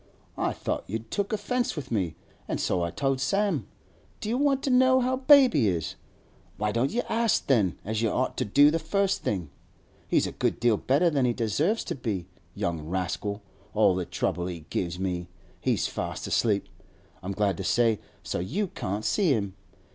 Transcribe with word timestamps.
I 0.39 0.51
thought 0.51 0.85
you'd 0.89 1.11
took 1.11 1.31
offence 1.31 1.75
with 1.75 1.91
me, 1.91 2.15
an' 2.47 2.57
so 2.57 2.81
I 2.81 2.89
told 2.89 3.21
Sam. 3.21 3.67
Do 4.19 4.29
you 4.29 4.37
want 4.39 4.63
to 4.63 4.71
know 4.71 4.99
how 4.99 5.17
baby 5.17 5.67
is? 5.67 5.93
Why 6.57 6.71
don't 6.71 6.89
you 6.89 7.03
ask, 7.07 7.45
then, 7.45 7.77
as 7.85 8.01
you 8.01 8.09
ought 8.09 8.35
to 8.37 8.43
do 8.45 8.71
the 8.71 8.79
first 8.79 9.21
thing? 9.21 9.51
He's 10.07 10.25
a 10.25 10.31
good 10.31 10.59
deal 10.59 10.75
better 10.75 11.11
than 11.11 11.25
he 11.25 11.33
deserves 11.33 11.83
to 11.83 11.93
be, 11.93 12.25
young 12.55 12.81
rascal—all 12.87 13.93
the 13.93 14.05
trouble 14.05 14.47
he 14.47 14.65
gives 14.71 14.97
me! 14.97 15.27
He's 15.59 15.85
fast 15.85 16.25
asleep, 16.25 16.67
I'm 17.21 17.33
glad 17.33 17.55
to 17.57 17.63
say, 17.63 17.99
so 18.23 18.39
you 18.39 18.69
can't 18.69 19.05
see 19.05 19.29
him. 19.33 19.53